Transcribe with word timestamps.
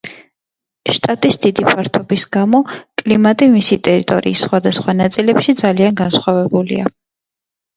შტატის 0.95 1.35
დიდი 1.43 1.65
ფართობის 1.67 2.23
გამო 2.35 2.61
კლიმატი 3.01 3.49
მისი 3.57 3.77
ტერიტორიის 3.89 4.43
სხვადასხვა 4.47 4.97
ნაწილებში 5.03 5.57
ძალიან 5.63 6.01
განსხვავებულია. 6.03 6.91